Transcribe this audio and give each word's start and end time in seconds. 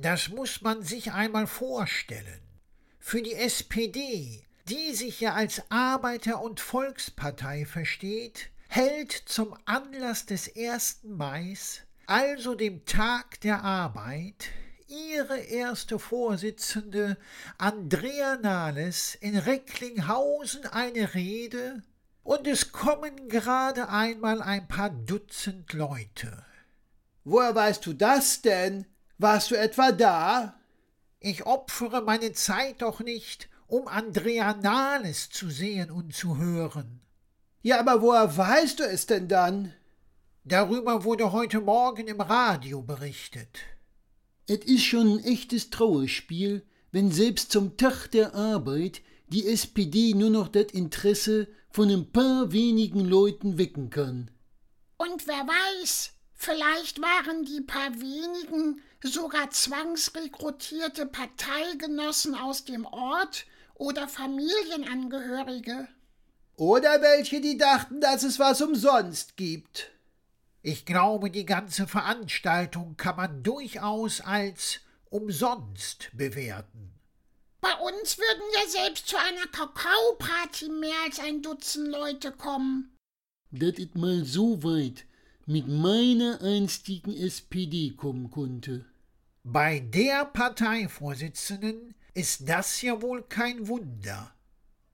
Das 0.00 0.30
muss 0.30 0.62
man 0.62 0.82
sich 0.82 1.12
einmal 1.12 1.46
vorstellen. 1.46 2.40
Für 2.98 3.20
die 3.20 3.34
SPD, 3.34 4.46
die 4.66 4.94
sich 4.94 5.20
ja 5.20 5.34
als 5.34 5.62
Arbeiter- 5.70 6.40
und 6.40 6.60
Volkspartei 6.60 7.66
versteht, 7.66 8.50
hält 8.68 9.12
zum 9.12 9.54
Anlass 9.66 10.24
des 10.24 10.56
1. 10.56 11.00
Mais, 11.04 11.82
also 12.06 12.54
dem 12.54 12.86
Tag 12.86 13.42
der 13.42 13.62
Arbeit, 13.62 14.48
ihre 14.88 15.38
erste 15.38 15.98
Vorsitzende 15.98 17.18
Andrea 17.58 18.36
Nahles 18.36 19.16
in 19.16 19.36
Recklinghausen 19.36 20.66
eine 20.66 21.14
Rede, 21.14 21.82
und 22.22 22.46
es 22.46 22.72
kommen 22.72 23.28
gerade 23.28 23.88
einmal 23.88 24.40
ein 24.40 24.66
paar 24.66 24.90
Dutzend 24.90 25.72
Leute. 25.72 26.44
Woher 27.24 27.54
weißt 27.54 27.84
du 27.84 27.92
das 27.92 28.40
denn? 28.40 28.86
Warst 29.20 29.50
du 29.50 29.54
etwa 29.54 29.92
da? 29.92 30.58
Ich 31.18 31.44
opfere 31.44 32.00
meine 32.00 32.32
Zeit 32.32 32.80
doch 32.80 33.00
nicht, 33.00 33.50
um 33.66 33.86
Andrea 33.86 34.54
Nahles 34.54 35.28
zu 35.28 35.50
sehen 35.50 35.90
und 35.90 36.14
zu 36.14 36.38
hören. 36.38 37.02
Ja, 37.60 37.80
aber 37.80 38.00
woher 38.00 38.34
weißt 38.34 38.78
du 38.78 38.84
es 38.84 39.04
denn 39.04 39.28
dann? 39.28 39.74
Darüber 40.44 41.04
wurde 41.04 41.32
heute 41.32 41.60
Morgen 41.60 42.08
im 42.08 42.22
Radio 42.22 42.80
berichtet. 42.80 43.58
Es 44.46 44.60
ist 44.64 44.84
schon 44.84 45.18
ein 45.18 45.24
echtes 45.24 45.68
Trauerspiel, 45.68 46.64
wenn 46.90 47.12
selbst 47.12 47.52
zum 47.52 47.76
Tag 47.76 48.06
der 48.12 48.34
Arbeit 48.34 49.02
die 49.28 49.46
SPD 49.46 50.14
nur 50.14 50.30
noch 50.30 50.48
das 50.48 50.72
Interesse 50.72 51.46
von 51.68 51.90
ein 51.90 52.10
paar 52.10 52.52
wenigen 52.52 53.00
Leuten 53.04 53.58
wecken 53.58 53.90
kann. 53.90 54.30
Und 54.96 55.26
wer 55.26 55.46
weiß, 55.46 56.14
vielleicht 56.40 57.00
waren 57.02 57.44
die 57.44 57.60
paar 57.60 58.00
wenigen 58.00 58.82
sogar 59.02 59.50
zwangsrekrutierte 59.50 61.06
Parteigenossen 61.06 62.34
aus 62.34 62.64
dem 62.64 62.86
Ort 62.86 63.46
oder 63.74 64.08
Familienangehörige. 64.08 65.86
Oder 66.56 67.00
welche, 67.02 67.40
die 67.40 67.56
dachten, 67.56 68.00
dass 68.00 68.22
es 68.22 68.38
was 68.38 68.60
umsonst 68.62 69.36
gibt. 69.36 69.90
Ich 70.62 70.84
glaube, 70.84 71.30
die 71.30 71.46
ganze 71.46 71.86
Veranstaltung 71.86 72.96
kann 72.96 73.16
man 73.16 73.42
durchaus 73.42 74.20
als 74.20 74.80
umsonst 75.10 76.10
bewerten. 76.14 76.92
Bei 77.60 77.74
uns 77.74 78.18
würden 78.18 78.42
ja 78.54 78.68
selbst 78.68 79.08
zu 79.08 79.16
einer 79.16 79.46
Kakaoparty 79.46 80.70
mehr 80.70 80.96
als 81.04 81.18
ein 81.18 81.42
Dutzend 81.42 81.88
Leute 81.88 82.32
kommen. 82.32 82.96
Das 83.50 83.78
ist 83.78 83.94
mal 83.94 84.24
so 84.24 84.62
weit 84.62 85.04
mit 85.50 85.66
meiner 85.66 86.40
einstigen 86.42 87.12
SPD 87.12 87.90
kommen 87.96 88.30
konnte. 88.30 88.84
Bei 89.42 89.80
der 89.80 90.24
Parteivorsitzenden 90.26 91.92
ist 92.14 92.48
das 92.48 92.80
ja 92.82 93.02
wohl 93.02 93.24
kein 93.24 93.66
Wunder. 93.66 94.32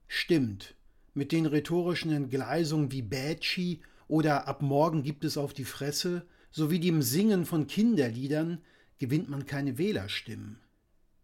Stimmt. 0.07 0.73
Mit 1.13 1.31
den 1.31 1.45
rhetorischen 1.45 2.11
Entgleisungen 2.11 2.91
wie 2.91 3.03
Bätschi 3.03 3.81
oder 4.07 4.47
ab 4.47 4.63
morgen 4.63 5.03
gibt 5.03 5.25
es 5.25 5.37
auf 5.37 5.53
die 5.53 5.63
Fresse 5.63 6.25
sowie 6.49 6.79
dem 6.79 7.03
Singen 7.03 7.45
von 7.45 7.67
Kinderliedern 7.67 8.57
gewinnt 8.97 9.29
man 9.29 9.45
keine 9.45 9.77
Wählerstimmen. 9.77 10.59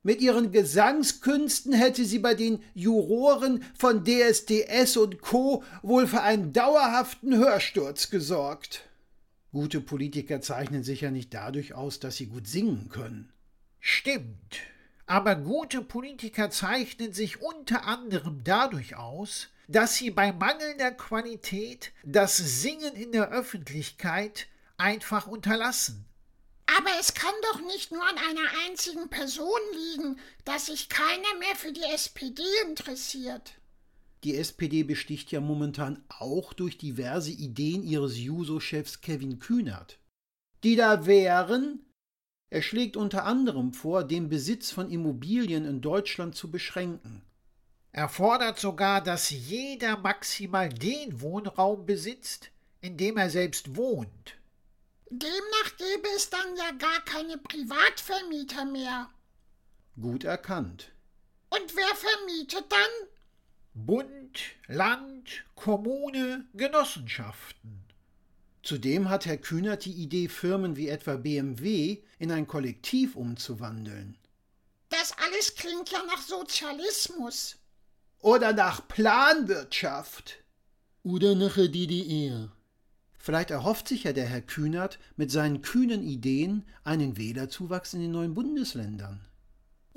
Mit 0.04 0.22
ihren 0.22 0.52
Gesangskünsten 0.52 1.74
hätte 1.74 2.06
sie 2.06 2.20
bei 2.20 2.36
den 2.36 2.62
Juroren 2.76 3.64
von 3.76 4.04
DSDS 4.06 4.96
und 4.98 5.22
Co. 5.22 5.64
wohl 5.82 6.06
für 6.06 6.22
einen 6.22 6.54
dauerhaften 6.54 7.36
Hörsturz 7.36 8.12
gesorgt. 8.12 8.88
Gute 9.54 9.82
Politiker 9.82 10.42
zeichnen 10.42 10.84
sich 10.84 11.02
ja 11.02 11.12
nicht 11.12 11.32
dadurch 11.32 11.76
aus, 11.76 12.00
dass 12.00 12.16
sie 12.16 12.26
gut 12.26 12.48
singen 12.48 12.90
können. 12.90 13.32
Stimmt. 13.80 14.58
Aber 15.06 15.36
gute 15.36 15.84
Politiker 15.84 16.50
zeichnen 16.50 17.14
sich 17.14 17.40
unter 17.40 17.86
anderem 17.86 18.44
dadurch 18.44 18.96
aus, 18.96 19.50
dass 19.68 19.96
sie 19.96 20.10
bei 20.10 20.32
mangelnder 20.32 20.90
Qualität 20.92 21.92
das 22.04 22.36
Singen 22.36 22.96
in 22.96 23.12
der 23.12 23.30
Öffentlichkeit 23.30 24.48
einfach 24.78 25.28
unterlassen. 25.28 26.04
Aber 26.66 26.90
es 27.00 27.14
kann 27.14 27.36
doch 27.52 27.62
nicht 27.62 27.92
nur 27.92 28.04
an 28.04 28.18
einer 28.18 28.50
einzigen 28.66 29.08
Person 29.10 29.60
liegen, 29.74 30.20
dass 30.46 30.66
sich 30.66 30.90
keiner 30.90 31.36
mehr 31.38 31.56
für 31.56 31.72
die 31.72 31.84
SPD 31.94 32.42
interessiert. 32.66 33.54
Die 34.24 34.38
SPD 34.38 34.84
besticht 34.84 35.32
ja 35.32 35.42
momentan 35.42 36.04
auch 36.08 36.54
durch 36.54 36.78
diverse 36.78 37.32
Ideen 37.32 37.84
ihres 37.84 38.18
Juso-Chefs 38.18 39.02
Kevin 39.02 39.40
Kühnert. 39.40 40.00
Die 40.64 40.78
da 40.78 41.06
wären, 41.06 41.86
er 42.50 42.62
schlägt 42.62 42.96
unter 42.96 43.26
anderem 43.26 43.74
vor, 43.74 44.06
den 44.06 44.30
Besitz 44.30 44.72
von 44.72 44.90
Immobilien 44.90 45.66
in 45.66 45.82
Deutschland 45.82 46.36
zu 46.36 46.50
beschränken. 46.50 47.22
Er 47.92 48.08
fordert 48.08 48.60
sogar, 48.60 49.04
dass 49.04 49.30
jeder 49.30 49.98
maximal 49.98 50.70
den 50.70 51.20
Wohnraum 51.20 51.86
besitzt, 51.86 52.52
in 52.80 52.96
dem 52.96 53.18
er 53.18 53.30
selbst 53.30 53.76
wohnt. 53.76 54.38
Demnach 55.10 55.78
gäbe 55.78 56.08
es 56.16 56.30
dann 56.30 56.56
ja 56.56 56.72
gar 56.72 57.02
keine 57.02 57.38
Privatvermieter 57.38 58.66
mehr. 58.66 59.10
Gut 60.00 60.24
erkannt. 60.24 60.92
Und 61.50 61.76
wer 61.76 61.96
vermietet 61.96 62.66
dann? 62.72 63.10
Bund, 63.76 64.40
Land, 64.68 65.46
Kommune, 65.56 66.46
Genossenschaften. 66.54 67.84
Zudem 68.62 69.10
hat 69.10 69.26
Herr 69.26 69.38
Kühnert 69.38 69.86
die 69.86 69.92
Idee, 69.92 70.30
Firmen 70.30 70.78
wie 70.78 70.88
etwa 70.88 71.18
BMW 71.18 72.04
in 72.20 72.32
ein 72.32 72.48
Kollektiv 72.48 73.16
umzuwandeln. 73.16 74.18
Das 74.90 75.14
alles 75.18 75.56
klingt 75.56 75.90
ja 75.90 76.04
nach 76.06 76.22
Sozialismus. 76.22 77.58
Oder 78.20 78.54
nach 78.54 78.88
Planwirtschaft. 78.88 80.38
Oder 81.04 81.36
nach 81.36 81.56
der 81.56 81.68
DDR. 81.68 82.52
Vielleicht 83.18 83.52
erhofft 83.52 83.88
sich 83.88 84.04
ja 84.04 84.14
der 84.14 84.28
Herr 84.28 84.42
Kühnert 84.42 85.00
mit 85.18 85.32
seinen 85.32 85.62
kühnen 85.62 86.04
Ideen 86.04 86.64
einen 86.84 87.18
Wählerzuwachs 87.18 87.94
in 87.94 88.02
den 88.02 88.12
neuen 88.12 88.34
Bundesländern. 88.34 89.26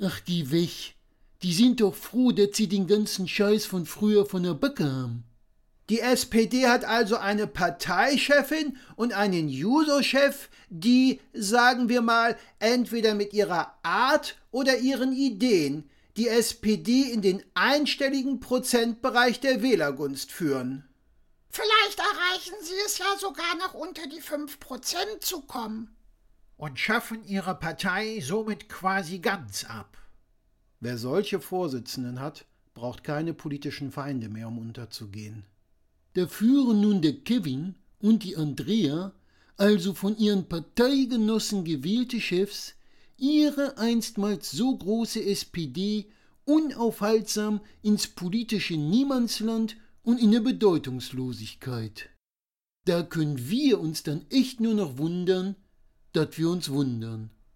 Ach, 0.01 0.19
die 0.21 0.51
weg. 0.51 0.96
Die 1.43 1.53
sind 1.53 1.81
doch 1.81 1.95
froh, 1.95 2.31
dass 2.31 2.57
sie 2.57 2.67
den 2.67 2.87
ganzen 2.87 3.27
Scheiß 3.27 3.65
von 3.65 3.85
früher 3.85 4.25
von 4.25 4.43
der 4.43 4.55
Backe 4.55 4.85
haben. 4.85 5.23
Die 5.89 6.01
SPD 6.01 6.67
hat 6.67 6.83
also 6.83 7.15
eine 7.15 7.47
Parteichefin 7.47 8.77
und 8.95 9.13
einen 9.13 9.47
Juso-Chef, 9.47 10.49
die, 10.69 11.21
sagen 11.33 11.87
wir 11.87 12.01
mal, 12.01 12.37
entweder 12.59 13.13
mit 13.13 13.33
ihrer 13.33 13.77
Art 13.83 14.37
oder 14.51 14.79
ihren 14.79 15.13
Ideen 15.13 15.89
die 16.17 16.27
SPD 16.27 17.03
in 17.03 17.21
den 17.21 17.43
einstelligen 17.53 18.39
Prozentbereich 18.39 19.39
der 19.39 19.61
Wählergunst 19.61 20.31
führen. 20.31 20.83
Vielleicht 21.49 21.99
erreichen 21.99 22.55
sie 22.63 22.73
es 22.85 22.97
ja 22.97 23.17
sogar 23.19 23.55
noch 23.57 23.73
unter 23.73 24.07
die 24.07 24.21
5% 24.21 25.21
zu 25.21 25.41
kommen. 25.41 25.95
Und 26.57 26.79
schaffen 26.79 27.23
ihre 27.23 27.55
Partei 27.55 28.19
somit 28.21 28.67
quasi 28.67 29.19
ganz 29.19 29.63
ab. 29.63 29.97
Wer 30.79 30.97
solche 30.97 31.39
Vorsitzenden 31.39 32.19
hat, 32.19 32.45
braucht 32.73 33.03
keine 33.03 33.33
politischen 33.33 33.91
Feinde 33.91 34.29
mehr, 34.29 34.47
um 34.47 34.59
unterzugehen. 34.59 35.45
Da 36.13 36.27
führen 36.27 36.81
nun 36.81 37.01
der 37.01 37.13
Kevin 37.13 37.75
und 37.99 38.23
die 38.23 38.37
Andrea, 38.37 39.13
also 39.57 39.93
von 39.93 40.17
ihren 40.17 40.47
Parteigenossen 40.47 41.63
gewählte 41.63 42.21
Chefs, 42.21 42.75
ihre 43.17 43.77
einstmals 43.77 44.51
so 44.51 44.77
große 44.77 45.23
SPD 45.23 46.05
unaufhaltsam 46.45 47.61
ins 47.81 48.07
politische 48.07 48.77
Niemandsland 48.77 49.75
und 50.03 50.21
in 50.21 50.31
der 50.31 50.39
Bedeutungslosigkeit. 50.39 52.09
Da 52.85 53.03
können 53.03 53.49
wir 53.49 53.79
uns 53.79 54.03
dann 54.03 54.25
echt 54.29 54.61
nur 54.61 54.73
noch 54.73 54.97
wundern, 54.97 55.55
dass 56.13 56.37
wir 56.37 56.49
uns 56.49 56.69
wundern. 56.69 57.31